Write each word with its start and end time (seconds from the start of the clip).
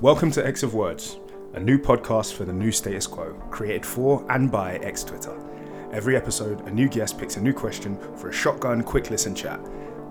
Welcome 0.00 0.30
to 0.30 0.46
X 0.46 0.62
of 0.62 0.74
Words, 0.74 1.18
a 1.54 1.58
new 1.58 1.76
podcast 1.76 2.34
for 2.34 2.44
the 2.44 2.52
new 2.52 2.70
status 2.70 3.04
quo, 3.04 3.32
created 3.50 3.84
for 3.84 4.24
and 4.30 4.48
by 4.48 4.76
X 4.76 5.02
Twitter. 5.02 5.36
Every 5.90 6.14
episode, 6.14 6.60
a 6.68 6.70
new 6.70 6.88
guest 6.88 7.18
picks 7.18 7.36
a 7.36 7.40
new 7.40 7.52
question 7.52 7.98
for 8.16 8.28
a 8.28 8.32
shotgun 8.32 8.84
quick 8.84 9.10
listen 9.10 9.34
chat. 9.34 9.58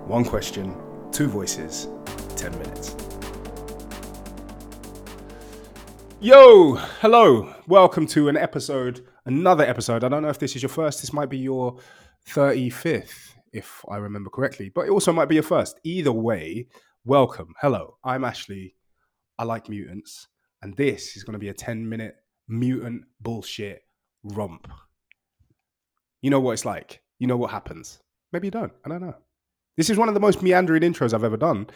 One 0.05 0.25
question, 0.25 0.75
two 1.13 1.27
voices, 1.27 1.87
10 2.35 2.51
minutes. 2.59 2.97
Yo, 6.19 6.73
hello, 6.99 7.55
welcome 7.67 8.05
to 8.07 8.27
an 8.27 8.35
episode, 8.35 9.05
another 9.23 9.63
episode. 9.63 10.03
I 10.03 10.09
don't 10.09 10.21
know 10.21 10.27
if 10.27 10.39
this 10.39 10.57
is 10.57 10.63
your 10.63 10.69
first, 10.69 10.99
this 10.99 11.13
might 11.13 11.29
be 11.29 11.37
your 11.37 11.77
35th, 12.27 13.35
if 13.53 13.85
I 13.87 13.95
remember 13.95 14.29
correctly, 14.29 14.67
but 14.67 14.87
it 14.87 14.89
also 14.89 15.13
might 15.13 15.29
be 15.29 15.35
your 15.35 15.45
first. 15.45 15.79
Either 15.85 16.11
way, 16.11 16.67
welcome. 17.05 17.53
Hello, 17.61 17.95
I'm 18.03 18.25
Ashley. 18.25 18.73
I 19.37 19.43
like 19.43 19.69
mutants, 19.69 20.27
and 20.61 20.75
this 20.75 21.15
is 21.15 21.23
going 21.23 21.33
to 21.33 21.39
be 21.39 21.49
a 21.49 21.53
10 21.53 21.87
minute 21.87 22.15
mutant 22.47 23.03
bullshit 23.19 23.81
romp. 24.23 24.67
You 26.21 26.29
know 26.29 26.39
what 26.39 26.53
it's 26.53 26.65
like. 26.65 27.01
You 27.19 27.27
know 27.27 27.37
what 27.37 27.51
happens. 27.51 27.99
Maybe 28.31 28.47
you 28.47 28.51
don't. 28.51 28.73
I 28.85 28.89
don't 28.89 29.01
know. 29.01 29.15
This 29.75 29.89
is 29.89 29.97
one 29.97 30.07
of 30.07 30.15
the 30.15 30.19
most 30.19 30.41
meandering 30.41 30.81
intros 30.81 31.13
I've 31.13 31.23
ever 31.23 31.37
done. 31.37 31.67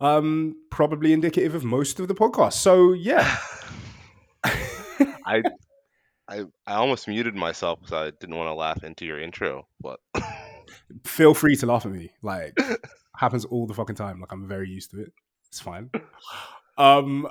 Um, 0.00 0.56
probably 0.70 1.12
indicative 1.12 1.54
of 1.54 1.62
most 1.62 2.00
of 2.00 2.08
the 2.08 2.14
podcast. 2.14 2.54
So 2.54 2.92
yeah. 2.92 3.36
I 4.44 5.42
I 6.28 6.44
I 6.66 6.74
almost 6.74 7.06
muted 7.08 7.34
myself 7.34 7.80
because 7.80 7.92
I 7.92 8.10
didn't 8.18 8.36
want 8.36 8.48
to 8.48 8.54
laugh 8.54 8.82
into 8.82 9.04
your 9.04 9.20
intro, 9.20 9.66
but 9.80 10.00
Feel 11.04 11.34
free 11.34 11.56
to 11.56 11.66
laugh 11.66 11.86
at 11.86 11.92
me. 11.92 12.10
Like 12.22 12.58
happens 13.16 13.44
all 13.44 13.66
the 13.66 13.74
fucking 13.74 13.96
time. 13.96 14.20
Like 14.20 14.32
I'm 14.32 14.48
very 14.48 14.68
used 14.68 14.90
to 14.92 15.02
it. 15.02 15.12
It's 15.48 15.60
fine. 15.60 15.90
Um, 16.80 17.28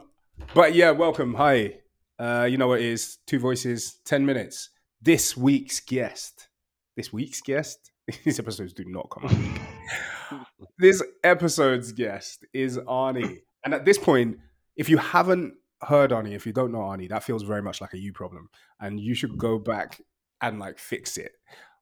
but 0.54 0.76
yeah, 0.76 0.92
welcome. 0.92 1.34
Hi. 1.34 1.80
Uh, 2.20 2.48
you 2.50 2.58
know 2.58 2.68
what 2.68 2.82
it 2.82 2.86
is? 2.86 3.18
Two 3.26 3.40
voices, 3.40 3.98
ten 4.06 4.24
minutes. 4.24 4.70
This 5.02 5.36
week's 5.36 5.80
guest. 5.80 6.50
This 6.96 7.12
week's 7.12 7.42
guest. 7.42 7.92
These 8.24 8.40
episodes 8.40 8.74
do 8.74 8.86
not 8.86 9.10
come 9.10 9.26
out. 10.32 10.46
this 10.78 11.02
episode's 11.24 11.92
guest 11.94 12.46
is 12.54 12.78
Arnie. 12.78 13.40
And 13.66 13.74
at 13.74 13.86
this 13.86 13.98
point, 13.98 14.38
if 14.76 14.88
you 14.88 14.98
haven't 14.98 15.56
heard 15.82 16.12
Arnie, 16.12 16.36
if 16.36 16.46
you 16.46 16.54
don't 16.54 16.72
know 16.72 16.80
Arnie, 16.80 17.10
that 17.10 17.24
feels 17.24 17.42
very 17.42 17.64
much 17.64 17.82
like 17.82 17.94
a 17.94 17.98
you 17.98 18.14
problem. 18.14 18.50
And 18.80 19.00
you 19.00 19.16
should 19.16 19.36
go 19.36 19.58
back 19.58 20.00
and 20.42 20.60
like 20.60 20.78
fix 20.78 21.18
it. 21.18 21.32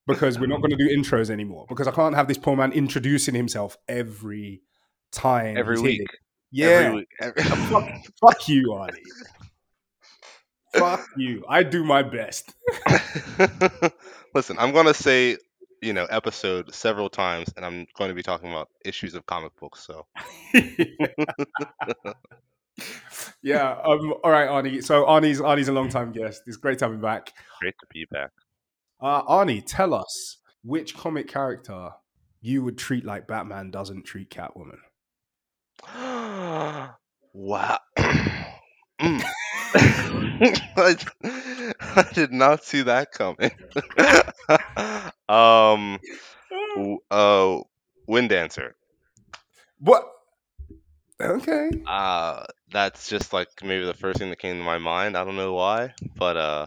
Because 0.05 0.39
we're 0.39 0.47
not 0.47 0.61
going 0.61 0.71
to 0.71 0.77
do 0.77 0.87
intros 0.97 1.29
anymore. 1.29 1.65
Because 1.67 1.85
I 1.85 1.91
can't 1.91 2.15
have 2.15 2.29
this 2.29 2.37
poor 2.37 2.55
man 2.55 2.71
introducing 2.71 3.35
himself 3.35 3.75
every 3.89 4.61
time. 5.11 5.57
every 5.57 5.81
week, 5.81 5.97
here. 5.97 6.19
Yeah. 6.51 6.67
every 6.67 6.95
week, 6.97 7.09
every- 7.21 7.43
fuck, 7.69 7.89
fuck 8.21 8.47
you, 8.47 8.67
Arnie. 8.67 9.03
fuck 10.75 11.05
you. 11.17 11.43
I 11.49 11.63
do 11.63 11.83
my 11.83 12.03
best. 12.03 12.53
Listen, 14.35 14.57
I'm 14.59 14.71
gonna 14.73 14.93
say 14.93 15.37
you 15.81 15.93
know 15.93 16.05
episode 16.05 16.73
several 16.73 17.09
times, 17.09 17.49
and 17.55 17.65
I'm 17.65 17.85
going 17.97 18.09
to 18.09 18.15
be 18.15 18.23
talking 18.23 18.51
about 18.51 18.69
issues 18.85 19.13
of 19.15 19.25
comic 19.25 19.51
books. 19.59 19.85
So 19.85 20.05
yeah. 23.41 23.71
Um. 23.83 24.13
All 24.23 24.31
right, 24.31 24.47
Arnie. 24.49 24.83
So 24.83 25.05
Arnie's 25.05 25.39
Arnie's 25.41 25.67
a 25.67 25.73
long 25.73 25.89
time 25.89 26.11
guest. 26.11 26.43
It's 26.47 26.57
great 26.57 26.79
to 26.79 26.85
have 26.85 26.93
him 26.93 27.01
back. 27.01 27.31
great 27.59 27.75
to 27.79 27.87
be 27.93 28.05
back. 28.11 28.31
Uh, 28.99 29.23
Arnie, 29.23 29.63
tell 29.65 29.93
us 29.93 30.37
which 30.63 30.95
comic 30.97 31.27
character 31.27 31.89
you 32.41 32.63
would 32.63 32.77
treat 32.77 33.05
like 33.05 33.27
Batman 33.27 33.71
doesn't 33.71 34.03
treat 34.03 34.29
Catwoman. 34.29 34.77
Wow. 37.33 37.79
Mm. 38.99 39.23
I, 40.75 40.95
I 41.81 42.05
did 42.13 42.31
not 42.31 42.63
see 42.63 42.81
that 42.81 43.11
coming. 43.11 43.51
um, 45.29 45.99
w- 46.75 46.97
uh, 47.11 47.59
Wind 48.07 48.29
Dancer. 48.29 48.75
What? 49.79 50.03
Okay. 51.21 51.69
Uh, 51.85 52.45
that's 52.71 53.07
just 53.07 53.33
like 53.33 53.49
maybe 53.63 53.85
the 53.85 53.93
first 53.93 54.17
thing 54.17 54.31
that 54.31 54.39
came 54.39 54.57
to 54.57 54.63
my 54.63 54.79
mind. 54.79 55.15
I 55.15 55.23
don't 55.23 55.35
know 55.35 55.53
why, 55.53 55.93
but 56.15 56.37
uh, 56.37 56.65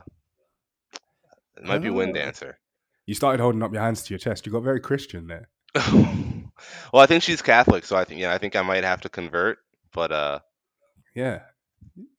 it 1.56 1.64
might 1.64 1.82
be 1.82 1.90
Wind 1.90 2.12
Ah. 2.16 2.20
Dancer. 2.20 2.58
You 3.06 3.14
started 3.14 3.40
holding 3.42 3.62
up 3.64 3.72
your 3.72 3.82
hands 3.82 4.04
to 4.04 4.14
your 4.14 4.18
chest. 4.20 4.46
You 4.46 4.52
got 4.52 4.62
very 4.62 4.80
Christian 4.80 5.26
there. 5.26 5.48
well, 6.92 7.02
I 7.02 7.06
think 7.06 7.24
she's 7.24 7.42
Catholic, 7.42 7.84
so 7.84 7.96
I 7.96 8.04
think 8.04 8.20
yeah, 8.20 8.32
I 8.32 8.38
think 8.38 8.54
I 8.54 8.62
might 8.62 8.84
have 8.84 9.00
to 9.00 9.08
convert. 9.08 9.58
But 9.92 10.12
uh, 10.12 10.38
Yeah. 11.14 11.40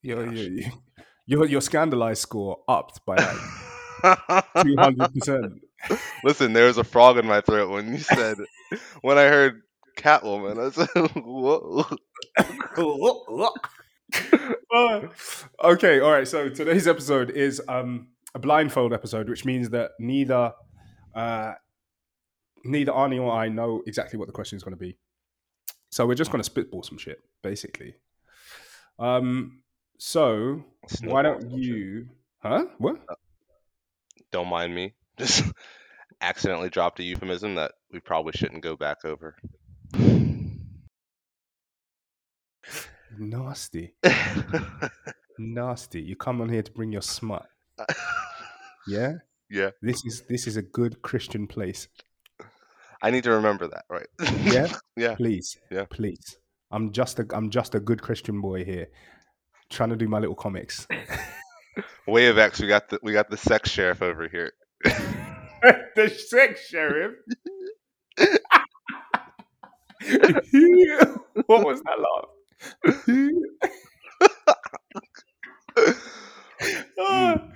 Your 0.02 0.32
your 0.32 0.70
your, 1.26 1.46
your 1.46 1.60
scandalized 1.60 2.22
score 2.22 2.58
upped 2.68 3.04
by 3.06 3.16
like 3.16 4.18
two 4.62 4.76
hundred 4.76 5.12
percent. 5.14 5.62
listen, 6.24 6.52
there 6.52 6.66
was 6.66 6.78
a 6.78 6.84
frog 6.84 7.18
in 7.18 7.26
my 7.26 7.40
throat 7.40 7.70
when 7.70 7.92
you 7.92 7.98
said 7.98 8.36
when 9.00 9.18
I 9.18 9.24
heard 9.24 9.62
Catwoman. 9.96 10.58
I 10.58 10.70
said, 10.70 11.10
"Whoa." 11.24 11.84
Uh, 14.74 15.08
okay, 15.64 16.00
all 16.00 16.12
right. 16.12 16.28
So 16.28 16.48
today's 16.48 16.86
episode 16.86 17.30
is 17.30 17.60
um, 17.68 18.08
a 18.34 18.38
blindfold 18.38 18.92
episode, 18.92 19.28
which 19.28 19.44
means 19.44 19.70
that 19.70 19.92
neither 19.98 20.52
uh, 21.14 21.52
neither 22.64 22.92
Arnie 22.92 23.20
or 23.20 23.32
I 23.32 23.48
know 23.48 23.82
exactly 23.86 24.18
what 24.18 24.26
the 24.26 24.32
question 24.32 24.56
is 24.56 24.62
going 24.62 24.74
to 24.74 24.80
be. 24.80 24.96
So 25.92 26.06
we're 26.06 26.14
just 26.14 26.32
going 26.32 26.42
to 26.42 26.50
spitball 26.50 26.82
some 26.82 26.96
shit, 26.96 27.20
basically. 27.42 27.94
Um, 28.98 29.60
so 29.98 30.64
why 31.04 31.20
don't 31.20 31.50
you? 31.50 32.08
Huh? 32.38 32.64
What? 32.78 32.96
Don't 34.30 34.48
mind 34.48 34.74
me. 34.74 34.94
Just 35.18 35.44
accidentally 36.22 36.70
dropped 36.70 36.98
a 36.98 37.02
euphemism 37.02 37.56
that 37.56 37.72
we 37.92 38.00
probably 38.00 38.32
shouldn't 38.32 38.62
go 38.62 38.74
back 38.74 39.04
over. 39.04 39.36
Nasty, 43.18 43.94
nasty. 45.38 46.00
You 46.00 46.16
come 46.16 46.40
on 46.40 46.48
here 46.48 46.62
to 46.62 46.72
bring 46.72 46.90
your 46.92 47.02
smut. 47.02 47.46
Yeah. 48.88 49.18
yeah, 49.48 49.70
This 49.80 50.04
is 50.04 50.22
this 50.22 50.48
is 50.48 50.56
a 50.56 50.62
good 50.62 51.02
Christian 51.02 51.46
place. 51.46 51.86
I 53.02 53.10
need 53.10 53.24
to 53.24 53.32
remember 53.32 53.66
that, 53.68 53.84
right? 53.90 54.06
Yeah. 54.44 54.72
yeah. 54.96 55.16
Please. 55.16 55.56
Yeah. 55.70 55.84
Please. 55.90 56.38
I'm 56.70 56.92
just 56.92 57.18
a 57.18 57.26
I'm 57.32 57.50
just 57.50 57.74
a 57.74 57.80
good 57.80 58.00
Christian 58.00 58.40
boy 58.40 58.64
here, 58.64 58.86
trying 59.68 59.90
to 59.90 59.96
do 59.96 60.08
my 60.08 60.20
little 60.20 60.36
comics. 60.36 60.86
Way 62.06 62.28
of 62.28 62.38
X, 62.38 62.60
we 62.60 62.68
got 62.68 62.88
the 62.88 62.98
we 63.02 63.12
got 63.12 63.28
the 63.28 63.36
sex 63.36 63.70
sheriff 63.70 64.00
over 64.02 64.28
here. 64.28 64.52
the 64.84 66.08
sex 66.08 66.66
sheriff. 66.66 67.12
what 71.46 71.64
was 71.66 71.82
that 71.82 71.98
laugh? 71.98 72.28
Ah, 76.98 77.48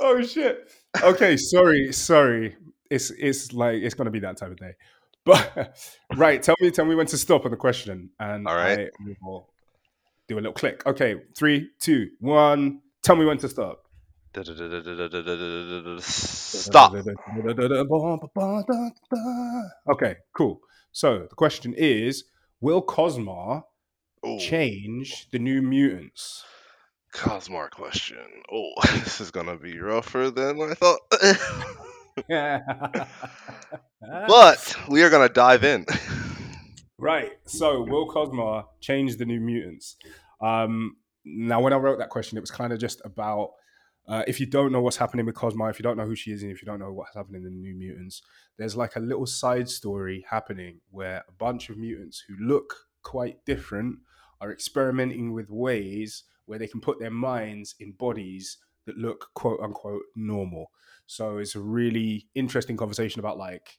oh 0.00 0.22
shit. 0.22 0.70
Okay, 1.02 1.36
sorry, 1.36 1.92
sorry. 1.92 2.56
It's 2.94 3.10
it's 3.10 3.52
like 3.52 3.82
it's 3.82 3.94
gonna 3.94 4.10
be 4.10 4.20
that 4.20 4.36
type 4.36 4.50
of 4.50 4.58
day. 4.58 4.72
But 5.26 5.74
right, 6.16 6.42
tell 6.42 6.54
me 6.60 6.70
tell 6.70 6.84
me 6.84 6.94
when 6.94 7.06
to 7.06 7.16
stop 7.16 7.46
on 7.46 7.50
the 7.50 7.56
question 7.56 8.10
and 8.20 8.46
All 8.46 8.54
right. 8.54 8.78
I 8.78 8.90
will 9.22 9.48
do 10.28 10.34
a 10.34 10.36
little 10.36 10.52
click. 10.52 10.86
Okay, 10.86 11.22
three, 11.34 11.70
two, 11.80 12.10
one. 12.20 12.82
Tell 13.02 13.16
me 13.16 13.24
when 13.24 13.38
to 13.38 13.48
stop. 13.48 13.84
Stop. 16.02 16.94
Okay, 19.88 20.16
cool. 20.36 20.60
So 20.92 21.26
the 21.30 21.36
question 21.36 21.72
is 21.74 22.24
Will 22.60 22.82
Cosmar 22.82 23.62
change 24.38 25.30
the 25.30 25.38
new 25.38 25.62
mutants? 25.62 26.44
Cosmar 27.14 27.70
question. 27.70 28.42
Oh, 28.52 28.72
this 28.94 29.20
is 29.20 29.30
gonna 29.30 29.56
be 29.56 29.78
rougher 29.78 30.30
than 30.30 30.60
I 30.60 30.74
thought. 30.74 31.00
But 32.28 33.08
we 34.88 35.02
are 35.02 35.10
gonna 35.10 35.28
dive 35.28 35.64
in. 35.64 35.86
right. 36.98 37.32
So 37.46 37.82
will 37.82 38.08
Cosmar 38.08 38.66
change 38.80 39.16
the 39.16 39.24
new 39.24 39.40
mutants? 39.40 39.96
Um, 40.40 40.96
now, 41.24 41.60
when 41.60 41.72
I 41.72 41.76
wrote 41.76 41.98
that 41.98 42.10
question, 42.10 42.38
it 42.38 42.42
was 42.42 42.50
kind 42.50 42.72
of 42.72 42.78
just 42.78 43.00
about 43.04 43.50
uh, 44.06 44.22
if 44.26 44.38
you 44.38 44.46
don't 44.46 44.70
know 44.70 44.82
what's 44.82 44.98
happening 44.98 45.24
with 45.24 45.34
Cosmo, 45.34 45.66
if 45.66 45.78
you 45.78 45.82
don't 45.82 45.96
know 45.96 46.04
who 46.04 46.14
she 46.14 46.32
is, 46.32 46.42
and 46.42 46.52
if 46.52 46.60
you 46.60 46.66
don't 46.66 46.78
know 46.78 46.92
what's 46.92 47.14
happening 47.14 47.42
in 47.42 47.54
the 47.54 47.60
new 47.60 47.74
mutants, 47.74 48.22
there's 48.58 48.76
like 48.76 48.96
a 48.96 49.00
little 49.00 49.26
side 49.26 49.68
story 49.68 50.24
happening 50.28 50.80
where 50.90 51.24
a 51.26 51.32
bunch 51.32 51.70
of 51.70 51.78
mutants 51.78 52.22
who 52.28 52.34
look 52.38 52.74
quite 53.02 53.44
different 53.46 53.98
are 54.40 54.52
experimenting 54.52 55.32
with 55.32 55.48
ways 55.48 56.24
where 56.44 56.58
they 56.58 56.66
can 56.66 56.80
put 56.80 57.00
their 57.00 57.10
minds 57.10 57.74
in 57.80 57.92
bodies 57.92 58.58
that 58.86 58.98
look 58.98 59.28
quote 59.34 59.60
unquote 59.60 60.02
normal. 60.16 60.70
So 61.06 61.38
it's 61.38 61.54
a 61.54 61.60
really 61.60 62.28
interesting 62.34 62.76
conversation 62.76 63.20
about 63.20 63.38
like 63.38 63.78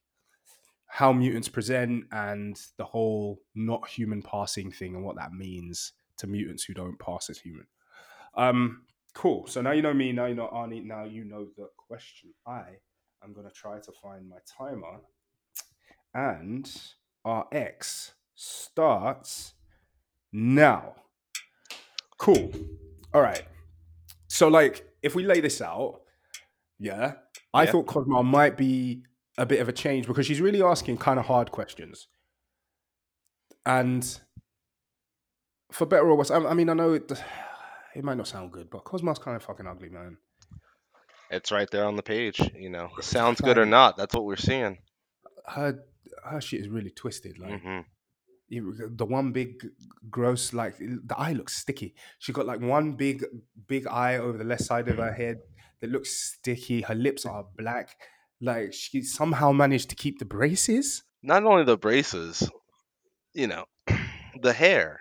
how 0.87 1.11
mutants 1.11 1.49
present 1.49 2.05
and 2.11 2.59
the 2.77 2.85
whole 2.85 3.39
not 3.55 3.87
human 3.87 4.21
passing 4.21 4.71
thing 4.71 4.95
and 4.95 5.03
what 5.03 5.17
that 5.17 5.33
means 5.33 5.93
to 6.17 6.27
mutants 6.27 6.63
who 6.63 6.73
don't 6.73 6.99
pass 6.99 7.29
as 7.29 7.37
human. 7.37 7.65
Um, 8.35 8.83
cool. 9.13 9.47
So 9.47 9.61
now 9.61 9.71
you 9.71 9.81
know 9.81 9.93
me. 9.93 10.11
Now 10.11 10.25
you 10.25 10.35
know 10.35 10.49
Arnie. 10.53 10.85
Now 10.85 11.05
you 11.05 11.23
know 11.23 11.47
the 11.57 11.67
question. 11.75 12.31
I 12.47 12.63
am 13.23 13.33
gonna 13.33 13.51
try 13.51 13.79
to 13.79 13.91
find 14.01 14.29
my 14.29 14.37
timer, 14.45 15.01
and 16.13 16.69
our 17.23 17.47
X 17.51 18.13
starts 18.35 19.53
now. 20.31 20.95
Cool. 22.17 22.51
All 23.13 23.21
right. 23.21 23.43
So, 24.35 24.49
like, 24.49 24.85
if 25.01 25.15
we 25.15 25.23
lay 25.25 25.39
this 25.39 25.61
out, 25.61 26.01
yeah, 26.77 27.13
I 27.53 27.63
Yeah. 27.63 27.71
thought 27.71 27.85
Cosmo 27.87 28.21
might 28.21 28.57
be 28.57 29.03
a 29.37 29.45
bit 29.45 29.61
of 29.61 29.69
a 29.69 29.71
change 29.71 30.07
because 30.07 30.25
she's 30.25 30.41
really 30.41 30.61
asking 30.61 30.97
kind 30.97 31.17
of 31.19 31.25
hard 31.25 31.51
questions. 31.53 32.07
And 33.65 34.03
for 35.71 35.85
better 35.85 36.05
or 36.09 36.17
worse, 36.17 36.31
I, 36.31 36.39
I 36.39 36.53
mean, 36.53 36.67
I 36.67 36.73
know 36.73 36.91
it, 36.93 37.09
it 37.95 38.03
might 38.03 38.17
not 38.17 38.27
sound 38.27 38.51
good, 38.51 38.69
but 38.69 38.83
Cosmo's 38.83 39.19
kind 39.19 39.37
of 39.37 39.43
fucking 39.43 39.67
ugly, 39.67 39.87
man. 39.87 40.17
It's 41.31 41.53
right 41.53 41.69
there 41.71 41.85
on 41.85 41.95
the 41.95 42.03
page. 42.03 42.41
You 42.55 42.69
know, 42.69 42.89
sounds 42.99 43.39
good 43.39 43.57
or 43.57 43.65
not, 43.65 43.95
that's 43.95 44.13
what 44.13 44.25
we're 44.25 44.35
seeing. 44.35 44.79
Her 45.47 45.79
her 46.25 46.41
shit 46.41 46.59
is 46.59 46.67
really 46.67 46.89
twisted. 46.91 47.39
Like, 47.39 47.61
hmm 47.61 47.67
you- 47.67 47.85
the 48.49 49.05
one 49.05 49.31
big 49.31 49.65
gross 50.09 50.53
like 50.53 50.77
the 50.77 51.15
eye 51.17 51.33
looks 51.33 51.57
sticky 51.57 51.95
she 52.19 52.31
got 52.31 52.45
like 52.45 52.61
one 52.61 52.93
big 52.93 53.25
big 53.67 53.87
eye 53.87 54.17
over 54.17 54.37
the 54.37 54.43
left 54.43 54.63
side 54.63 54.87
of 54.87 54.97
her 54.97 55.11
mm. 55.11 55.17
head 55.17 55.37
that 55.81 55.89
looks 55.89 56.11
sticky 56.11 56.81
her 56.81 56.95
lips 56.95 57.25
are 57.25 57.45
black 57.57 57.95
like 58.41 58.71
she 58.71 59.01
somehow 59.01 59.51
managed 59.51 59.89
to 59.89 59.95
keep 59.95 60.19
the 60.19 60.25
braces 60.25 61.03
Not 61.25 61.43
only 61.43 61.63
the 61.63 61.75
braces, 61.75 62.47
you 63.33 63.47
know, 63.47 63.65
the 64.39 64.53
hair. 64.53 64.99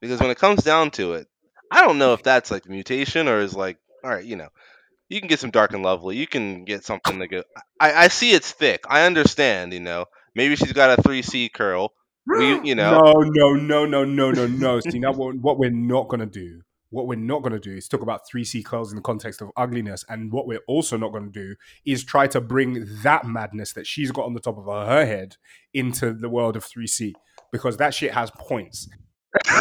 Because 0.00 0.20
when 0.20 0.30
it 0.30 0.38
comes 0.38 0.62
down 0.62 0.92
to 0.92 1.14
it, 1.14 1.26
I 1.72 1.84
don't 1.84 1.98
know 1.98 2.12
if 2.12 2.22
that's 2.22 2.52
like 2.52 2.68
mutation 2.68 3.26
or 3.26 3.40
is 3.40 3.56
like, 3.56 3.78
all 4.04 4.10
right, 4.10 4.24
you 4.24 4.36
know, 4.36 4.50
you 5.08 5.18
can 5.18 5.28
get 5.28 5.40
some 5.40 5.50
dark 5.50 5.72
and 5.72 5.82
lovely. 5.82 6.16
You 6.16 6.28
can 6.28 6.64
get 6.64 6.84
something 6.84 7.18
to 7.18 7.26
go. 7.26 7.42
I, 7.80 7.92
I 8.04 8.08
see 8.08 8.30
it's 8.30 8.52
thick. 8.52 8.84
I 8.88 9.06
understand, 9.06 9.72
you 9.72 9.80
know. 9.80 10.04
Maybe 10.36 10.54
she's 10.54 10.72
got 10.72 10.96
a 10.96 11.02
3C 11.02 11.52
curl. 11.52 11.92
We, 12.26 12.60
you 12.68 12.74
know, 12.76 13.00
no 13.00 13.54
no 13.54 13.54
no 13.54 13.84
no 13.86 14.04
no 14.04 14.30
no 14.30 14.46
no 14.46 14.80
see 14.88 15.00
now 15.00 15.12
what, 15.12 15.34
what 15.36 15.58
we're 15.58 15.70
not 15.70 16.08
gonna 16.08 16.26
do 16.26 16.60
what 16.90 17.06
we're 17.06 17.16
not 17.18 17.42
going 17.42 17.52
to 17.52 17.58
do 17.58 17.76
is 17.76 17.88
talk 17.88 18.00
about 18.02 18.22
3C 18.32 18.64
curls 18.64 18.92
in 18.92 18.96
the 18.96 19.02
context 19.02 19.42
of 19.42 19.50
ugliness. 19.56 20.04
And 20.08 20.32
what 20.32 20.46
we're 20.46 20.62
also 20.68 20.96
not 20.96 21.12
going 21.12 21.30
to 21.30 21.46
do 21.46 21.56
is 21.84 22.04
try 22.04 22.26
to 22.28 22.40
bring 22.40 22.86
that 23.02 23.26
madness 23.26 23.72
that 23.74 23.86
she's 23.86 24.10
got 24.10 24.24
on 24.24 24.34
the 24.34 24.40
top 24.40 24.56
of 24.58 24.66
her, 24.66 24.86
her 24.86 25.06
head 25.06 25.36
into 25.74 26.12
the 26.12 26.28
world 26.28 26.56
of 26.56 26.64
3C 26.64 27.12
because 27.52 27.76
that 27.78 27.92
shit 27.94 28.12
has 28.12 28.30
points. 28.30 28.88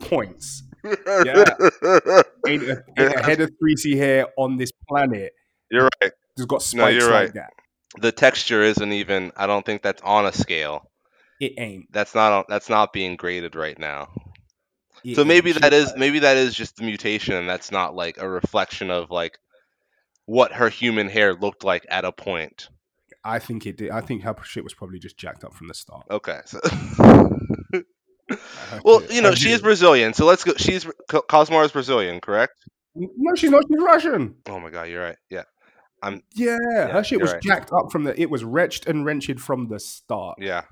Points. 0.00 0.62
Yeah. 0.84 1.44
Ain't 2.46 2.62
a, 2.62 2.84
ain't 2.96 3.14
a 3.14 3.22
head 3.22 3.40
of 3.40 3.50
3C 3.60 3.96
hair 3.96 4.26
on 4.36 4.56
this 4.56 4.70
planet 4.88 5.32
You're 5.68 5.88
right. 6.00 6.12
has 6.36 6.46
got 6.46 6.62
spikes 6.62 6.74
No, 6.76 6.86
you're 6.86 7.10
like 7.10 7.10
right. 7.10 7.34
that. 7.34 7.52
The 7.98 8.12
texture 8.12 8.62
isn't 8.62 8.92
even. 8.92 9.32
I 9.36 9.46
don't 9.46 9.64
think 9.64 9.82
that's 9.82 10.02
on 10.02 10.26
a 10.26 10.32
scale. 10.32 10.90
It 11.40 11.54
ain't. 11.58 11.92
That's 11.92 12.14
not. 12.14 12.46
That's 12.48 12.68
not 12.68 12.92
being 12.92 13.16
graded 13.16 13.54
right 13.54 13.78
now. 13.78 14.08
It 15.04 15.16
So 15.16 15.24
maybe 15.24 15.52
that 15.52 15.72
is 15.72 15.94
maybe 15.96 16.20
that 16.20 16.36
is 16.36 16.54
just 16.54 16.76
the 16.76 16.84
mutation, 16.84 17.34
and 17.34 17.48
that's 17.48 17.70
not 17.70 17.94
like 17.94 18.18
a 18.18 18.28
reflection 18.28 18.90
of 18.90 19.10
like 19.10 19.38
what 20.24 20.52
her 20.52 20.68
human 20.68 21.08
hair 21.08 21.34
looked 21.34 21.64
like 21.64 21.86
at 21.88 22.04
a 22.04 22.12
point. 22.12 22.68
I 23.24 23.38
think 23.38 23.66
it 23.66 23.76
did. 23.76 23.90
I 23.90 24.00
think 24.00 24.22
her 24.22 24.34
shit 24.44 24.64
was 24.64 24.74
probably 24.74 24.98
just 24.98 25.16
jacked 25.16 25.44
up 25.44 25.54
from 25.54 25.68
the 25.68 25.74
start. 25.74 26.06
Okay. 26.10 26.40
So 26.44 26.60
well, 28.84 29.00
shit- 29.00 29.12
you 29.12 29.22
know, 29.22 29.34
she 29.34 29.50
is 29.50 29.60
Brazilian, 29.60 30.14
so 30.14 30.26
let's 30.26 30.44
go. 30.44 30.54
She's 30.56 30.86
Co- 31.08 31.22
Cosmar 31.22 31.64
is 31.64 31.72
Brazilian, 31.72 32.20
correct? 32.20 32.54
No, 32.94 33.34
she's 33.34 33.50
not. 33.50 33.64
She's 33.68 33.82
Russian. 33.82 34.36
Oh 34.48 34.58
my 34.58 34.70
god, 34.70 34.88
you're 34.88 35.02
right. 35.02 35.16
Yeah, 35.30 35.42
Yeah, 36.34 36.58
her 36.88 37.02
shit 37.04 37.20
was 37.20 37.32
right. 37.32 37.42
jacked 37.42 37.72
up 37.72 37.90
from 37.90 38.04
the. 38.04 38.20
It 38.20 38.30
was 38.30 38.44
wretched 38.44 38.88
and 38.88 39.04
wrenched 39.04 39.40
from 39.40 39.68
the 39.68 39.78
start. 39.80 40.38
yeah. 40.40 40.62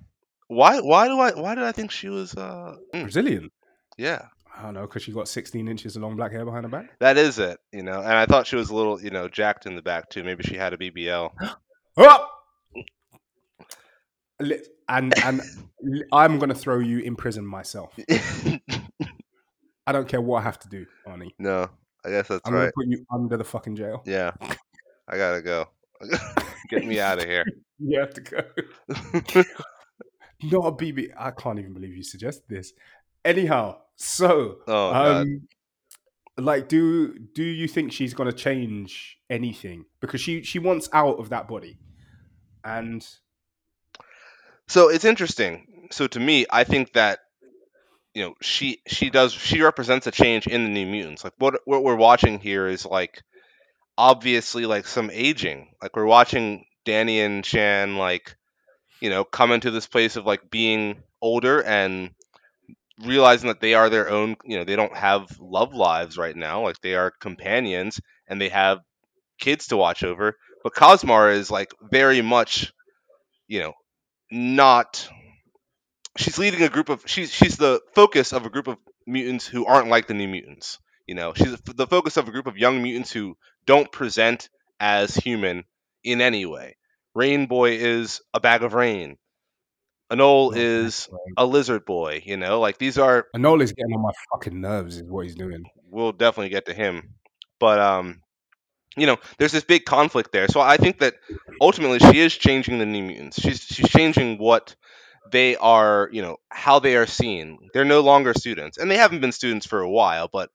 Why? 0.49 0.81
Why 0.81 1.09
do 1.09 1.19
I? 1.19 1.33
Why 1.33 1.55
did 1.55 1.65
I 1.65 1.73
think 1.73 1.91
she 1.91 2.09
was? 2.09 2.35
Uh, 2.35 2.77
mm, 2.95 3.03
Brazilian. 3.03 3.51
yeah, 3.97 4.27
I 4.57 4.63
don't 4.63 4.75
know 4.75 4.83
because 4.83 5.03
she 5.03 5.11
got 5.13 5.27
16 5.27 5.67
inches 5.67 5.97
of 5.97 6.03
long 6.03 6.17
black 6.17 6.33
hair 6.33 6.45
behind 6.45 6.65
her 6.65 6.71
back. 6.71 6.91
that 7.01 7.17
is 7.17 7.39
it. 7.39 7.59
You 7.73 7.83
know, 7.83 7.99
and 8.01 8.13
I 8.13 8.27
thought 8.27 8.47
she 8.47 8.57
was 8.57 8.71
a 8.71 8.75
little, 8.75 9.01
you 9.01 9.11
know, 9.11 9.27
jacked 9.29 9.67
in 9.67 9.75
the 9.75 9.83
back 9.83 10.11
too. 10.11 10.23
Maybe 10.23 10.45
she 10.45 10.57
had 10.57 10.73
a 10.73 10.77
BBL. 10.77 11.31
Oh! 11.97 12.27
And 14.41 15.15
and 15.25 15.41
I'm 16.13 16.39
gonna 16.39 16.55
throw 16.55 16.81
you 16.81 16.99
in 16.99 17.15
prison 17.17 17.47
myself. 17.47 17.95
I 19.87 19.93
don't 19.93 20.09
care 20.09 20.21
what 20.21 20.41
I 20.41 20.43
have 20.43 20.59
to 20.61 20.69
do, 20.69 20.87
Arnie. 21.07 21.31
no, 21.39 21.69
I 22.05 22.11
guess 22.11 22.29
that's 22.29 22.41
I'm 22.45 22.53
right. 22.55 22.61
gonna 22.63 22.73
put 22.75 22.87
you 22.89 23.07
under 23.13 23.37
the 23.37 23.45
fucking 23.45 23.77
jail. 23.77 24.03
Yeah, 24.07 24.33
I 25.09 25.17
gotta 25.17 25.43
go. 25.43 25.69
Get 26.71 26.87
me 26.87 27.01
out 27.01 27.19
of 27.19 27.25
here. 27.25 27.45
You 27.81 27.99
have 27.99 28.15
to 28.15 28.21
go. 28.21 28.39
Not 30.45 30.67
a 30.67 30.73
BB. 30.73 31.11
I 31.19 31.33
can't 31.33 31.59
even 31.59 31.75
believe 31.75 31.97
you 31.97 32.05
suggested 32.05 32.45
this. 32.49 32.73
Anyhow, 33.25 33.79
so 33.97 34.59
Oh, 34.69 34.95
um, 34.95 35.49
like, 36.39 36.69
do 36.69 37.19
do 37.19 37.43
you 37.43 37.67
think 37.67 37.93
she's 37.93 38.15
gonna 38.15 38.33
change 38.33 39.19
anything 39.29 39.87
because 40.01 40.21
she 40.21 40.43
she 40.43 40.61
wants 40.61 40.89
out 40.93 41.19
of 41.19 41.31
that 41.31 41.49
body, 41.49 41.79
and 42.65 43.07
So 44.69 44.89
it's 44.89 45.05
interesting. 45.05 45.89
So 45.91 46.07
to 46.07 46.21
me, 46.21 46.47
I 46.51 46.65
think 46.65 46.93
that 46.95 47.19
you 48.15 48.23
know 48.23 48.35
she 48.41 48.81
she 48.87 49.11
does 49.11 49.33
she 49.33 49.63
represents 49.63 50.07
a 50.07 50.11
change 50.11 50.47
in 50.47 50.65
the 50.65 50.71
New 50.71 50.87
Mutants. 50.87 51.25
Like 51.25 51.35
what 51.39 51.61
what 51.65 51.83
we're 51.83 51.97
watching 51.97 52.39
here 52.39 52.67
is 52.67 52.87
like 52.87 53.23
obviously 53.97 54.67
like 54.67 54.87
some 54.87 55.11
aging. 55.13 55.75
Like 55.83 55.97
we're 55.97 56.07
watching 56.07 56.65
Dani 56.87 57.25
and 57.25 57.45
Shan 57.45 57.97
like 57.97 58.37
you 59.01 59.11
know 59.11 59.25
come 59.25 59.53
into 59.53 59.71
this 59.71 59.87
place 59.87 60.17
of 60.17 60.27
like 60.27 60.51
being 60.51 61.03
older 61.21 61.63
and 61.63 62.11
realizing 63.05 63.49
that 63.49 63.61
they 63.61 63.75
are 63.75 63.91
their 63.91 64.11
own. 64.11 64.37
You 64.45 64.59
know 64.59 64.65
they 64.65 64.77
don't 64.77 64.97
have 64.97 65.39
love 65.41 65.75
lives 65.75 66.19
right 66.19 66.37
now. 66.37 66.63
Like 66.63 66.81
they 66.81 66.95
are 66.95 67.13
companions 67.21 68.01
and 68.29 68.41
they 68.41 68.51
have 68.51 68.81
kids 69.39 69.69
to 69.69 69.77
watch 69.77 70.05
over. 70.05 70.37
But 70.63 70.75
Cosmar 70.75 71.33
is 71.35 71.51
like 71.51 71.73
very 71.83 72.23
much 72.23 72.73
you 73.49 73.61
know 73.61 73.73
not 74.31 75.09
she's 76.17 76.39
leading 76.39 76.63
a 76.63 76.69
group 76.69 76.89
of 76.89 77.03
she's 77.07 77.33
she's 77.33 77.57
the 77.57 77.81
focus 77.95 78.33
of 78.33 78.47
a 78.47 78.51
group 78.51 78.69
of 78.69 78.79
mutants 79.07 79.47
who 79.47 79.67
aren't 79.67 79.89
like 79.89 80.07
the 80.07 80.15
new 80.15 80.29
mutants 80.29 80.79
you 81.07 81.15
know 81.15 81.35
she's 81.35 81.61
the 81.61 81.87
focus 81.87 82.17
of 82.17 82.29
a 82.29 82.31
group 82.31 82.47
of 82.47 82.57
young 82.57 82.83
mutants 82.83 83.13
who 83.13 83.37
don't 83.67 83.91
present 83.91 84.49
as 84.81 85.15
human 85.15 85.65
in 86.03 86.21
any 86.21 86.47
way 86.47 86.77
rain 87.15 87.47
boy 87.47 87.73
is 87.73 88.21
a 88.33 88.41
bag 88.41 88.63
of 88.63 88.75
rain 88.75 89.17
Anole 90.13 90.55
is 90.55 91.09
a 91.37 91.47
lizard 91.47 91.85
boy 91.85 92.23
you 92.25 92.37
know 92.37 92.61
like 92.61 92.79
these 92.79 92.99
are 92.99 93.27
Anole 93.35 93.63
is 93.63 93.73
getting 93.73 93.95
on 93.95 94.03
my 94.03 94.13
fucking 94.33 94.61
nerves. 94.61 94.97
Is 94.97 95.03
what 95.05 95.25
he's 95.25 95.35
doing. 95.35 95.65
we'll 95.91 96.13
definitely 96.13 96.51
get 96.51 96.67
to 96.67 96.75
him. 96.75 97.15
But 97.59 97.79
um, 97.81 98.21
you 98.97 99.07
know, 99.07 99.17
there's 99.39 99.53
this 99.53 99.65
big 99.65 99.85
conflict 99.85 100.33
there. 100.33 100.49
So 100.49 100.61
I 100.61 100.77
think 100.77 100.99
that 100.99 101.15
ultimately 101.61 101.99
she 101.99 102.21
is 102.21 102.37
changing 102.37 102.79
the 102.79 102.87
New 102.87 103.03
Mutants. 103.03 103.41
She's 103.41 103.61
she's 103.61 103.89
changing 103.89 104.39
what 104.39 104.77
they 105.31 105.57
are, 105.57 106.09
you 106.13 106.23
know, 106.23 106.37
how 106.51 106.79
they 106.79 106.97
are 106.97 107.07
seen. 107.07 107.71
They're 107.73 107.85
no 107.85 108.01
longer 108.01 108.35
students, 108.35 108.79
and 108.79 108.91
they 108.91 108.97
haven't 108.97 109.21
been 109.21 109.33
students 109.33 109.67
for 109.67 109.81
a 109.81 109.91
while, 109.91 110.29
but 110.33 110.51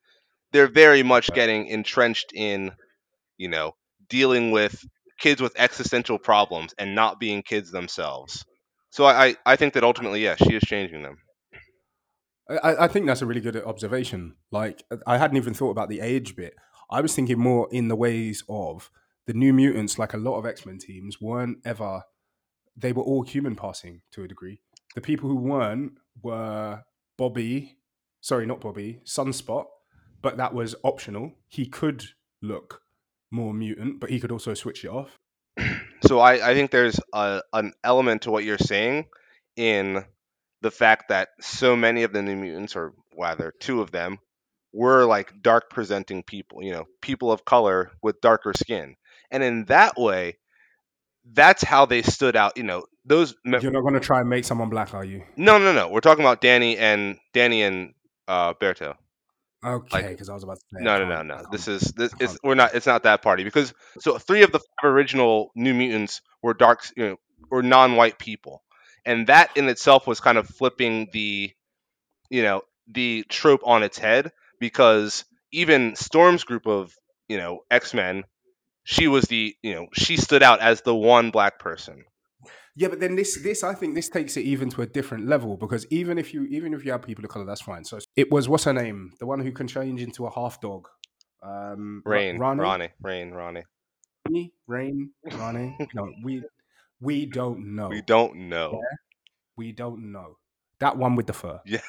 they're 0.51 0.67
very 0.67 1.03
much 1.03 1.31
getting 1.33 1.67
entrenched 1.67 2.31
in, 2.33 2.71
you 3.39 3.47
know, 3.47 3.73
dealing 4.09 4.51
with 4.51 4.85
kids 5.19 5.41
with 5.41 5.53
existential 5.57 6.19
problems 6.19 6.75
and 6.77 6.93
not 6.93 7.19
being 7.19 7.41
kids 7.41 7.71
themselves. 7.71 8.45
So 8.91 9.05
I, 9.05 9.35
I, 9.45 9.55
think 9.55 9.73
that 9.73 9.83
ultimately, 9.83 10.21
yes, 10.21 10.37
she 10.39 10.55
is 10.55 10.63
changing 10.63 11.03
them. 11.03 11.17
I, 12.49 12.85
I 12.85 12.87
think 12.87 13.05
that's 13.05 13.21
a 13.21 13.25
really 13.25 13.41
good 13.41 13.55
observation. 13.63 14.35
Like 14.51 14.83
I 15.07 15.17
hadn't 15.17 15.37
even 15.37 15.53
thought 15.53 15.71
about 15.71 15.89
the 15.89 16.01
age 16.01 16.35
bit. 16.35 16.53
I 16.91 17.01
was 17.01 17.13
thinking 17.13 17.39
more 17.39 17.67
in 17.71 17.87
the 17.87 17.95
ways 17.95 18.43
of 18.49 18.89
the 19.27 19.33
New 19.33 19.53
Mutants. 19.53 19.99
Like 19.99 20.13
a 20.13 20.17
lot 20.17 20.37
of 20.37 20.45
X 20.45 20.65
Men 20.65 20.79
teams 20.79 21.21
weren't 21.21 21.59
ever. 21.63 22.03
They 22.75 22.91
were 22.91 23.03
all 23.03 23.21
human 23.21 23.55
passing 23.55 24.01
to 24.11 24.23
a 24.23 24.27
degree. 24.27 24.61
The 24.95 25.01
people 25.01 25.29
who 25.29 25.35
weren't 25.35 25.93
were 26.23 26.83
Bobby. 27.17 27.77
Sorry, 28.21 28.47
not 28.47 28.61
Bobby. 28.61 29.01
Sunspot, 29.05 29.65
but 30.23 30.37
that 30.37 30.55
was 30.55 30.75
optional. 30.83 31.33
He 31.47 31.67
could 31.67 32.05
look 32.41 32.81
more 33.31 33.53
mutant, 33.53 33.99
but 33.99 34.09
he 34.09 34.19
could 34.19 34.31
also 34.31 34.53
switch 34.53 34.83
it 34.83 34.89
off. 34.89 35.15
So 36.07 36.19
I, 36.19 36.51
I 36.51 36.53
think 36.53 36.71
there's 36.71 36.97
a, 37.13 37.41
an 37.51 37.73
element 37.83 38.21
to 38.21 38.31
what 38.31 38.45
you're 38.45 38.57
saying 38.57 39.07
in 39.57 40.05
the 40.61 40.71
fact 40.71 41.09
that 41.09 41.27
so 41.41 41.75
many 41.75 42.03
of 42.03 42.13
the 42.13 42.21
New 42.21 42.37
Mutants, 42.37 42.75
or 42.77 42.93
rather 43.17 43.53
two 43.59 43.81
of 43.81 43.91
them, 43.91 44.17
were 44.73 45.03
like 45.03 45.33
dark 45.41 45.69
presenting 45.69 46.23
people, 46.23 46.63
you 46.63 46.71
know, 46.71 46.85
people 47.01 47.31
of 47.33 47.43
color 47.43 47.91
with 48.01 48.21
darker 48.21 48.53
skin. 48.55 48.95
And 49.29 49.43
in 49.43 49.65
that 49.65 49.97
way, 49.97 50.37
that's 51.33 51.63
how 51.63 51.85
they 51.85 52.01
stood 52.01 52.35
out. 52.37 52.55
You 52.57 52.63
know, 52.63 52.85
those. 53.05 53.35
me- 53.43 53.59
You're 53.61 53.71
not 53.71 53.81
going 53.81 53.93
to 53.93 53.99
try 53.99 54.21
and 54.21 54.29
make 54.29 54.45
someone 54.45 54.69
black, 54.69 54.93
are 54.93 55.03
you? 55.05 55.23
No, 55.35 55.57
no, 55.57 55.73
no. 55.73 55.89
We're 55.89 55.99
talking 55.99 56.23
about 56.23 56.41
Dani 56.41 56.77
and 56.77 57.17
Dani 57.33 57.67
and 57.67 57.93
uh, 58.27 58.53
Berto. 58.53 58.95
Okay, 59.63 59.97
Like- 59.97 60.09
because 60.09 60.29
I 60.29 60.33
was 60.33 60.43
about 60.43 60.57
to 60.57 60.65
say. 60.73 60.83
No, 60.83 60.99
no, 60.99 61.05
no, 61.05 61.21
no. 61.21 61.43
This 61.51 61.67
is 61.67 61.81
this 61.97 62.13
is 62.19 62.39
we're 62.43 62.55
not. 62.55 62.75
It's 62.75 62.85
not 62.85 63.03
that 63.03 63.21
party 63.21 63.43
because 63.43 63.73
so 63.99 64.17
three 64.17 64.43
of 64.43 64.51
the 64.51 64.59
five 64.59 64.91
original 64.91 65.51
New 65.55 65.73
Mutants 65.73 66.21
were 66.41 66.53
dark, 66.53 66.81
you 66.95 67.09
know, 67.09 67.15
were 67.49 67.61
non-white 67.61 68.19
people, 68.19 68.63
and 69.05 69.27
that 69.27 69.55
in 69.57 69.67
itself 69.67 70.07
was 70.07 70.21
kind 70.21 70.37
of 70.37 70.47
flipping 70.47 71.09
the, 71.11 71.51
you 72.29 72.43
know, 72.43 72.61
the 72.87 73.25
trope 73.27 73.61
on 73.65 73.83
its 73.83 73.97
head 73.97 74.31
because 74.61 75.25
even 75.51 75.95
Storm's 75.95 76.45
group 76.45 76.65
of 76.65 76.93
you 77.27 77.37
know 77.37 77.59
X 77.69 77.93
Men, 77.93 78.23
she 78.83 79.09
was 79.09 79.25
the 79.25 79.55
you 79.61 79.75
know 79.75 79.87
she 79.93 80.15
stood 80.15 80.41
out 80.41 80.61
as 80.61 80.81
the 80.81 80.95
one 80.95 81.31
black 81.31 81.59
person. 81.59 82.05
Yeah, 82.79 82.87
but 82.87 83.01
then 83.01 83.17
this 83.17 83.37
this 83.43 83.61
I 83.61 83.73
think 83.73 83.93
this 83.93 84.07
takes 84.07 84.37
it 84.37 84.45
even 84.45 84.69
to 84.69 84.81
a 84.81 84.85
different 84.85 85.27
level 85.27 85.57
because 85.57 85.85
even 85.89 86.17
if 86.17 86.33
you 86.33 86.45
even 86.45 86.73
if 86.73 86.85
you 86.85 86.93
have 86.93 87.01
people 87.01 87.25
of 87.25 87.29
color, 87.29 87.43
that's 87.43 87.59
fine. 87.59 87.83
So 87.83 87.99
it 88.15 88.31
was 88.31 88.47
what's 88.47 88.63
her 88.63 88.71
name, 88.71 89.11
the 89.19 89.25
one 89.25 89.41
who 89.41 89.51
can 89.51 89.67
change 89.67 90.01
into 90.01 90.25
a 90.25 90.31
half 90.31 90.61
dog, 90.61 90.87
um, 91.43 92.01
Ra- 92.05 92.15
Rain, 92.15 92.37
Rani? 92.37 92.61
Ronnie, 92.61 92.89
Rain, 93.01 93.31
Ronnie. 93.31 93.63
Rain, 94.29 94.51
Rain, 94.65 95.09
Rani. 95.29 95.77
No, 95.93 96.09
we 96.23 96.41
we 97.01 97.25
don't 97.25 97.75
know. 97.75 97.89
We 97.89 98.01
don't 98.01 98.47
know. 98.47 98.79
We 99.57 99.73
don't 99.73 100.13
know 100.13 100.37
that 100.79 100.95
one 100.95 101.17
with 101.17 101.27
the 101.27 101.33
fur. 101.33 101.59
Yeah. 101.65 101.81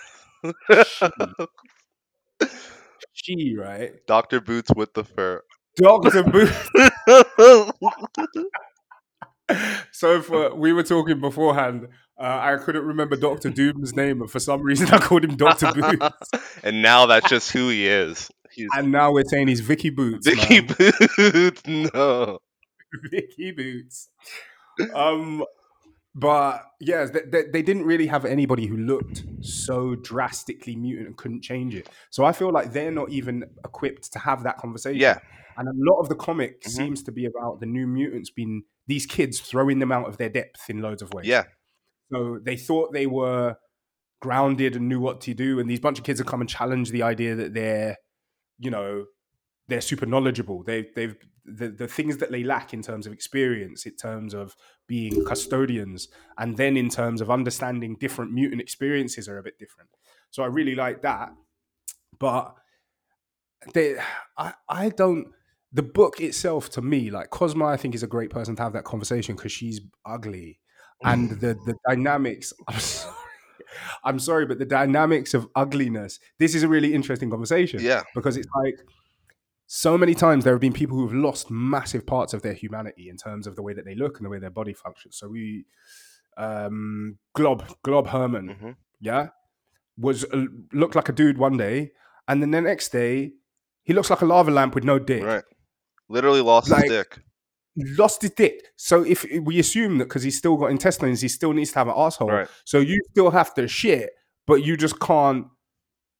She 3.12 3.54
right, 3.60 3.92
Doctor 4.08 4.40
Boots 4.40 4.72
with 4.74 4.92
the 4.94 5.04
fur. 5.04 5.44
Doctor 5.76 6.24
Booth. 6.24 6.68
so 9.92 10.22
for 10.22 10.54
we 10.54 10.72
were 10.72 10.82
talking 10.82 11.20
beforehand, 11.20 11.88
uh, 12.20 12.38
I 12.42 12.56
couldn't 12.56 12.84
remember 12.84 13.16
Doctor 13.16 13.50
Doom's 13.54 13.94
name, 13.94 14.18
but 14.18 14.30
for 14.30 14.40
some 14.40 14.62
reason 14.62 14.88
I 14.92 14.98
called 14.98 15.24
him 15.24 15.36
Doctor 15.36 15.72
Booth. 15.72 16.12
and 16.62 16.82
now 16.82 17.06
that's 17.06 17.28
just 17.28 17.50
who 17.50 17.68
he 17.68 17.86
is. 17.86 18.30
He's 18.50 18.68
And 18.76 18.92
now 18.92 19.12
we're 19.12 19.24
saying 19.24 19.48
he's 19.48 19.60
Vicky 19.60 19.90
Boots. 19.90 20.26
Vicky 20.26 20.60
man. 20.60 20.92
Boots. 21.16 21.62
No. 21.66 22.40
Vicky 23.10 23.52
Boots. 23.52 24.08
Um, 24.92 25.44
but 26.14 26.64
yeah, 26.80 27.04
they, 27.06 27.20
they, 27.26 27.42
they 27.52 27.62
didn't 27.62 27.84
really 27.84 28.06
have 28.06 28.24
anybody 28.24 28.66
who 28.66 28.76
looked 28.76 29.24
so 29.40 29.94
drastically 29.94 30.74
mutant 30.76 31.06
and 31.08 31.16
couldn't 31.16 31.42
change 31.42 31.74
it. 31.74 31.88
So 32.10 32.24
I 32.24 32.32
feel 32.32 32.50
like 32.52 32.72
they're 32.72 32.90
not 32.90 33.10
even 33.10 33.44
equipped 33.64 34.12
to 34.12 34.18
have 34.18 34.42
that 34.42 34.58
conversation. 34.58 35.00
Yeah. 35.00 35.18
And 35.56 35.68
a 35.68 35.72
lot 35.92 36.00
of 36.00 36.08
the 36.08 36.14
comic 36.16 36.62
Mhm. 36.62 36.70
seems 36.70 37.02
to 37.04 37.12
be 37.12 37.26
about 37.26 37.60
the 37.60 37.66
new 37.66 37.86
mutants 37.86 38.30
being 38.30 38.64
these 38.86 39.06
kids 39.06 39.40
throwing 39.40 39.78
them 39.78 39.92
out 39.92 40.08
of 40.08 40.16
their 40.16 40.28
depth 40.28 40.68
in 40.68 40.80
loads 40.80 41.02
of 41.02 41.12
ways. 41.14 41.26
Yeah. 41.26 41.44
So 42.12 42.38
they 42.42 42.56
thought 42.56 42.92
they 42.92 43.06
were 43.06 43.56
grounded 44.20 44.74
and 44.76 44.88
knew 44.88 45.00
what 45.00 45.20
to 45.22 45.34
do, 45.34 45.60
and 45.60 45.70
these 45.70 45.80
bunch 45.80 45.98
of 45.98 46.04
kids 46.04 46.18
have 46.18 46.26
come 46.26 46.40
and 46.40 46.50
challenged 46.50 46.92
the 46.92 47.02
idea 47.02 47.34
that 47.36 47.54
they're, 47.54 47.96
you 48.58 48.70
know, 48.70 49.06
they're 49.70 49.80
super 49.80 50.06
knowledgeable. 50.06 50.62
They 50.62 50.88
they've 50.94 51.16
the, 51.44 51.68
the 51.68 51.88
things 51.88 52.18
that 52.18 52.30
they 52.30 52.44
lack 52.44 52.74
in 52.74 52.82
terms 52.82 53.06
of 53.06 53.12
experience, 53.12 53.86
in 53.86 53.96
terms 53.96 54.34
of 54.34 54.54
being 54.86 55.24
custodians, 55.24 56.08
and 56.38 56.56
then 56.56 56.76
in 56.76 56.90
terms 56.90 57.20
of 57.20 57.30
understanding 57.30 57.96
different 57.98 58.32
mutant 58.32 58.60
experiences 58.60 59.28
are 59.28 59.38
a 59.38 59.42
bit 59.42 59.58
different. 59.58 59.90
So 60.30 60.42
I 60.42 60.46
really 60.46 60.74
like 60.74 61.02
that. 61.02 61.32
But 62.18 62.54
they 63.74 63.96
I 64.36 64.54
I 64.68 64.88
don't 64.90 65.28
the 65.72 65.82
book 65.82 66.20
itself 66.20 66.68
to 66.70 66.82
me, 66.82 67.10
like 67.10 67.30
Cosmar, 67.30 67.72
I 67.72 67.76
think 67.76 67.94
is 67.94 68.02
a 68.02 68.08
great 68.08 68.30
person 68.30 68.56
to 68.56 68.62
have 68.62 68.72
that 68.72 68.84
conversation 68.84 69.36
because 69.36 69.52
she's 69.52 69.80
ugly 70.04 70.58
and 71.02 71.30
mm. 71.30 71.40
the 71.40 71.54
the 71.66 71.74
dynamics. 71.88 72.52
I'm 72.68 72.80
sorry, 72.80 73.14
I'm 74.04 74.18
sorry, 74.18 74.46
but 74.46 74.58
the 74.58 74.66
dynamics 74.66 75.34
of 75.34 75.48
ugliness. 75.54 76.18
This 76.38 76.54
is 76.54 76.62
a 76.62 76.68
really 76.68 76.94
interesting 76.94 77.30
conversation 77.30 77.80
Yeah. 77.82 78.02
because 78.14 78.36
it's 78.36 78.48
like 78.56 78.78
so 79.72 79.96
many 79.96 80.14
times 80.14 80.42
there 80.42 80.52
have 80.52 80.60
been 80.60 80.72
people 80.72 80.96
who 80.96 81.06
have 81.06 81.14
lost 81.14 81.48
massive 81.48 82.04
parts 82.04 82.34
of 82.34 82.42
their 82.42 82.54
humanity 82.54 83.08
in 83.08 83.16
terms 83.16 83.46
of 83.46 83.54
the 83.54 83.62
way 83.62 83.72
that 83.72 83.84
they 83.84 83.94
look 83.94 84.16
and 84.16 84.26
the 84.26 84.28
way 84.28 84.40
their 84.40 84.50
body 84.50 84.72
functions. 84.74 85.16
So 85.16 85.28
we, 85.28 85.64
um, 86.36 87.18
Glob 87.34 87.64
Glob 87.84 88.08
Herman, 88.08 88.48
hmm 88.60 88.70
yeah, 89.00 89.28
was 89.96 90.24
uh, 90.24 90.46
looked 90.72 90.96
like 90.96 91.08
a 91.08 91.12
dude 91.12 91.38
one 91.38 91.56
day, 91.56 91.92
and 92.26 92.42
then 92.42 92.50
the 92.50 92.60
next 92.60 92.88
day 92.90 93.30
he 93.84 93.92
looks 93.94 94.10
like 94.10 94.22
a 94.22 94.26
lava 94.26 94.50
lamp 94.50 94.74
with 94.74 94.82
no 94.82 94.98
dick. 94.98 95.22
Right. 95.22 95.44
Literally 96.08 96.40
lost 96.40 96.68
Like- 96.68 96.82
his 96.82 96.90
dick. 96.90 97.18
Lost 97.76 98.22
his 98.22 98.32
dick. 98.32 98.60
So 98.74 99.04
if 99.04 99.24
we 99.42 99.60
assume 99.60 99.98
that 99.98 100.06
because 100.06 100.24
he's 100.24 100.36
still 100.36 100.56
got 100.56 100.72
intestines, 100.72 101.20
he 101.20 101.28
still 101.28 101.52
needs 101.52 101.70
to 101.70 101.78
have 101.78 101.86
an 101.86 101.94
asshole. 101.96 102.28
Right. 102.28 102.48
So 102.64 102.80
you 102.80 103.00
still 103.12 103.30
have 103.30 103.54
to 103.54 103.68
shit, 103.68 104.10
but 104.48 104.64
you 104.64 104.76
just 104.76 104.98
can't. 104.98 105.46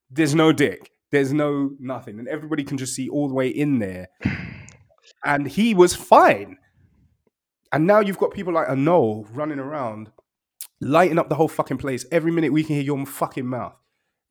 There's 0.08 0.36
no 0.36 0.52
dick. 0.52 0.92
There's 1.10 1.32
no 1.32 1.70
nothing, 1.78 2.18
and 2.18 2.28
everybody 2.28 2.62
can 2.62 2.78
just 2.78 2.94
see 2.94 3.08
all 3.08 3.28
the 3.28 3.34
way 3.34 3.48
in 3.48 3.78
there. 3.78 4.08
And 5.24 5.46
he 5.46 5.74
was 5.74 5.94
fine. 5.94 6.56
And 7.72 7.86
now 7.86 8.00
you've 8.00 8.18
got 8.18 8.32
people 8.32 8.52
like 8.52 8.68
Anole 8.68 9.26
running 9.32 9.58
around, 9.58 10.10
lighting 10.80 11.18
up 11.18 11.28
the 11.28 11.34
whole 11.34 11.48
fucking 11.48 11.78
place. 11.78 12.06
Every 12.10 12.32
minute 12.32 12.52
we 12.52 12.64
can 12.64 12.76
hear 12.76 12.84
your 12.84 13.04
fucking 13.06 13.46
mouth. 13.46 13.74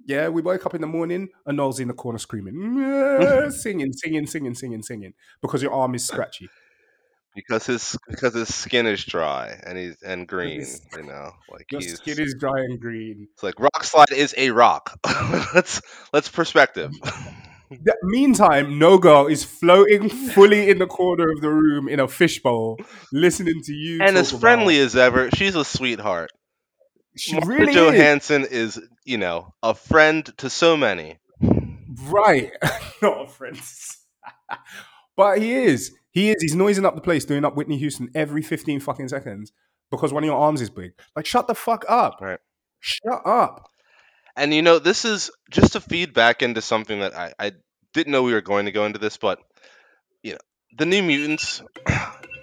Yeah, 0.05 0.29
we 0.29 0.41
wake 0.41 0.65
up 0.65 0.73
in 0.73 0.81
the 0.81 0.87
morning, 0.87 1.29
and 1.45 1.59
Anole's 1.59 1.79
in 1.79 1.89
the 1.89 1.93
corner 1.93 2.17
screaming, 2.17 3.51
singing, 3.51 3.93
singing, 3.93 4.25
singing, 4.25 4.55
singing, 4.55 4.81
singing, 4.81 5.13
because 5.41 5.61
your 5.61 5.73
arm 5.73 5.93
is 5.95 6.05
scratchy. 6.05 6.49
Because 7.35 7.65
his 7.65 7.97
because 8.09 8.33
his 8.33 8.53
skin 8.53 8.85
is 8.87 9.05
dry 9.05 9.57
and 9.63 9.77
he's 9.77 9.95
and 10.01 10.27
green, 10.27 10.59
his- 10.59 10.81
you 10.97 11.03
know, 11.03 11.31
like 11.51 11.71
Your 11.71 11.79
he's 11.81 11.95
skin 11.97 12.19
is 12.19 12.35
dry 12.39 12.59
and 12.59 12.79
green. 12.79 13.27
it's 13.33 13.43
like 13.43 13.55
Rockslide 13.55 14.11
is 14.11 14.33
a 14.37 14.49
rock. 14.51 14.99
let's 15.53 15.81
let's 16.11 16.27
perspective. 16.29 16.91
Th- 17.69 17.81
meantime, 18.03 18.79
No 18.79 18.97
Girl 18.97 19.27
is 19.27 19.43
floating 19.43 20.09
fully 20.33 20.69
in 20.71 20.79
the 20.79 20.87
corner 20.87 21.31
of 21.31 21.39
the 21.41 21.49
room 21.49 21.87
in 21.87 21.99
a 21.99 22.07
fishbowl, 22.07 22.77
listening 23.13 23.61
to 23.65 23.73
you. 23.73 24.01
and 24.01 24.17
as 24.17 24.31
friendly 24.31 24.77
about- 24.77 24.85
as 24.87 24.95
ever, 24.95 25.29
she's 25.31 25.55
a 25.55 25.63
sweetheart. 25.63 26.31
she 27.15 27.33
Martha 27.33 27.47
really 27.47 27.67
is. 27.69 27.75
Johansson 27.75 28.45
is, 28.49 28.81
you 29.05 29.19
know, 29.19 29.53
a 29.61 29.75
friend 29.75 30.25
to 30.39 30.49
so 30.49 30.75
many. 30.75 31.19
Right, 32.05 32.51
not 33.03 33.21
a 33.25 33.27
friend, 33.27 33.59
but 35.15 35.37
he 35.39 35.53
is. 35.53 35.93
He 36.11 36.31
is. 36.31 36.41
He's 36.41 36.55
noising 36.55 36.85
up 36.85 36.95
the 36.95 37.01
place, 37.01 37.25
doing 37.25 37.45
up 37.45 37.55
Whitney 37.55 37.77
Houston 37.77 38.09
every 38.15 38.41
fifteen 38.41 38.79
fucking 38.79 39.09
seconds 39.09 39.51
because 39.91 40.13
one 40.13 40.23
of 40.23 40.27
your 40.27 40.39
arms 40.39 40.61
is 40.61 40.69
big. 40.69 40.91
Like, 41.15 41.25
shut 41.25 41.47
the 41.47 41.55
fuck 41.55 41.85
up. 41.87 42.19
Right. 42.21 42.39
Shut 42.79 43.21
up. 43.25 43.69
And 44.35 44.53
you 44.53 44.61
know, 44.61 44.79
this 44.79 45.05
is 45.05 45.31
just 45.51 45.73
to 45.73 45.81
feed 45.81 46.13
back 46.13 46.41
into 46.41 46.61
something 46.61 46.99
that 46.99 47.15
I, 47.15 47.33
I 47.37 47.51
didn't 47.93 48.11
know 48.11 48.23
we 48.23 48.33
were 48.33 48.41
going 48.41 48.65
to 48.65 48.71
go 48.71 48.85
into 48.85 48.99
this, 48.99 49.17
but 49.17 49.39
you 50.23 50.33
know, 50.33 50.39
the 50.77 50.85
New 50.85 51.03
Mutants. 51.03 51.61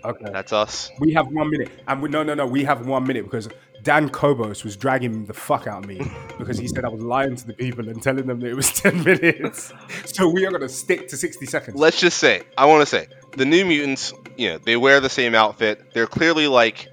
Okay. 0.04 0.30
That's 0.30 0.52
us. 0.52 0.90
We 1.00 1.14
have 1.14 1.26
one 1.28 1.50
minute, 1.50 1.70
and 1.88 2.00
we 2.00 2.08
no, 2.08 2.22
no, 2.22 2.34
no. 2.34 2.46
We 2.46 2.64
have 2.64 2.86
one 2.86 3.06
minute 3.06 3.24
because 3.24 3.48
Dan 3.86 4.10
Kobos 4.10 4.64
was 4.64 4.76
dragging 4.76 5.26
the 5.26 5.32
fuck 5.32 5.68
out 5.68 5.84
of 5.84 5.88
me 5.88 6.00
because 6.38 6.58
he 6.58 6.66
said 6.66 6.84
I 6.84 6.88
was 6.88 7.02
lying 7.02 7.36
to 7.36 7.46
the 7.46 7.52
people 7.52 7.88
and 7.88 8.02
telling 8.02 8.26
them 8.26 8.40
that 8.40 8.48
it 8.48 8.54
was 8.54 8.72
ten 8.80 9.04
minutes. 9.04 9.72
So 10.06 10.28
we 10.28 10.44
are 10.44 10.50
going 10.50 10.62
to 10.62 10.68
stick 10.68 11.06
to 11.10 11.16
sixty 11.16 11.46
seconds. 11.46 11.78
Let's 11.78 12.00
just 12.00 12.18
say, 12.18 12.42
I 12.58 12.66
want 12.66 12.82
to 12.82 12.86
say, 12.86 13.06
the 13.36 13.44
New 13.44 13.64
Mutants. 13.64 14.12
You 14.36 14.50
know, 14.50 14.58
they 14.58 14.76
wear 14.76 14.98
the 14.98 15.08
same 15.08 15.36
outfit. 15.36 15.94
They're 15.94 16.08
clearly 16.08 16.48
like 16.48 16.88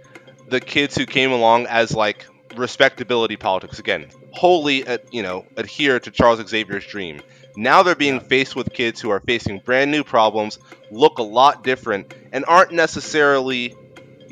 the 0.50 0.62
kids 0.62 0.96
who 0.96 1.08
came 1.08 1.32
along 1.32 1.66
as 1.66 1.96
like 1.96 2.28
respectability 2.56 3.38
politics 3.38 3.80
again, 3.80 4.08
wholly, 4.32 4.86
uh, 4.86 5.00
you 5.12 5.24
know, 5.24 5.48
adhere 5.58 6.00
to 6.00 6.12
Charles 6.12 6.48
Xavier's 6.48 6.86
dream. 6.86 7.22
Now 7.56 7.82
they're 7.82 7.96
being 7.96 8.20
faced 8.20 8.56
with 8.56 8.72
kids 8.72 9.02
who 9.02 9.10
are 9.10 9.20
facing 9.20 9.60
brand 9.60 9.90
new 9.90 10.04
problems, 10.04 10.60
look 10.92 11.18
a 11.18 11.24
lot 11.24 11.64
different, 11.64 12.14
and 12.32 12.46
aren't 12.46 12.72
necessarily, 12.72 13.76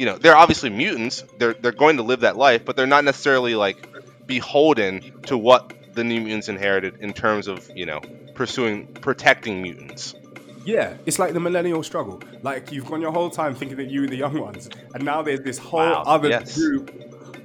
you 0.02 0.08
know, 0.08 0.18
they're 0.18 0.36
obviously 0.36 0.72
mutants. 0.72 1.24
They're 1.38 1.54
they're 1.54 1.72
going 1.72 1.98
to 1.98 2.04
live 2.04 2.22
that 2.22 2.36
life, 2.36 2.66
but 2.66 2.76
they're 2.76 2.88
not 2.88 3.04
necessarily 3.04 3.54
like 3.54 3.88
beholden 4.26 5.22
to 5.28 5.38
what 5.38 5.74
the 5.94 6.04
New 6.04 6.22
Mutants 6.22 6.50
inherited 6.50 6.96
in 7.02 7.14
terms 7.14 7.48
of 7.48 7.70
you 7.76 7.86
know 7.86 8.02
pursuing 8.34 8.88
protecting 8.88 9.62
mutants. 9.62 10.16
Yeah, 10.66 10.98
it's 11.06 11.20
like 11.20 11.34
the 11.34 11.40
millennial 11.40 11.84
struggle. 11.84 12.20
Like 12.42 12.72
you've 12.72 12.88
gone 12.88 13.00
your 13.00 13.12
whole 13.12 13.30
time 13.30 13.54
thinking 13.54 13.78
that 13.78 13.92
you 13.92 14.02
were 14.02 14.08
the 14.08 14.16
young 14.16 14.40
ones, 14.40 14.72
and 14.96 15.06
now 15.06 15.22
there's 15.22 15.42
this 15.42 15.60
whole 15.60 15.82
Wow, 15.82 16.04
other 16.08 16.30
yes. 16.30 16.56
group 16.58 16.90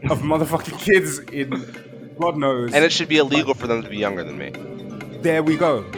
of 0.09 0.21
motherfucking 0.21 0.79
kids 0.79 1.19
in 1.19 1.51
God 2.19 2.39
knows. 2.39 2.73
And 2.73 2.87
it 2.87 2.91
should 2.91 3.11
be 3.11 3.19
illegal 3.19 3.53
for 3.53 3.67
them 3.67 3.83
to 3.83 3.89
be 3.91 3.99
younger 3.99 4.25
than 4.25 4.39
me. 4.39 4.49
there 5.21 5.43
we 5.43 5.59
go. 5.59 5.83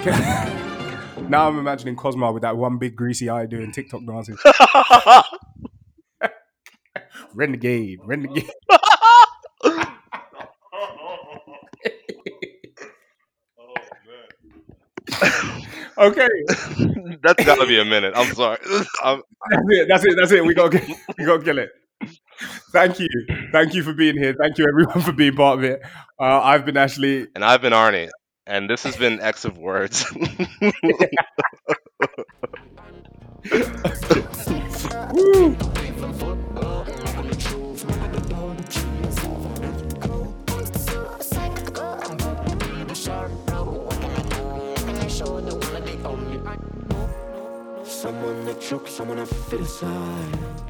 now 1.29 1.47
I'm 1.47 1.57
imagining 1.57 1.95
Cosmo 1.95 2.33
with 2.33 2.43
that 2.43 2.57
one 2.57 2.79
big 2.79 2.97
greasy 2.97 3.31
eye 3.31 3.47
doing 3.47 3.71
TikTok 3.71 4.05
dances. 4.05 4.43
renegade, 7.35 8.00
renegade. 8.04 8.50
Okay, 15.99 16.28
That's 17.23 17.44
gotta 17.44 17.66
be 17.66 17.80
a 17.80 17.85
minute. 17.85 18.12
I'm 18.14 18.32
sorry. 18.35 18.58
I'm, 19.02 19.23
that's 19.50 19.64
it. 19.68 19.88
That's 19.88 20.04
it. 20.04 20.14
That's 20.16 20.32
it. 20.32 20.44
We 20.44 20.54
got 20.54 20.73
we 20.73 21.25
got 21.25 21.38
to 21.38 21.44
kill 21.44 21.58
it. 21.58 21.70
Thank 22.73 23.00
you, 23.00 23.08
thank 23.50 23.75
you 23.75 23.82
for 23.82 23.92
being 23.92 24.16
here. 24.16 24.35
Thank 24.38 24.58
you 24.58 24.66
everyone 24.68 25.00
for 25.00 25.11
being 25.12 25.35
part 25.35 25.58
of 25.58 25.64
it. 25.64 25.80
Uh, 26.20 26.40
I've 26.40 26.64
been 26.64 26.76
Ashley. 26.76 27.26
and 27.35 27.44
I've 27.44 27.62
been 27.62 27.73
Arnie. 27.73 28.11
and 28.47 28.70
this 28.70 28.85
has 28.85 28.97
been 28.97 29.20
X 29.20 29.44
of 29.44 29.58
Words. 29.58 30.04
Woo! 35.12 35.56
Someone 47.85 48.45
that 48.45 48.61
chokes, 48.61 48.93
someone 48.93 49.19
I 49.19 49.25
fit 49.25 49.61
inside. 49.61 50.67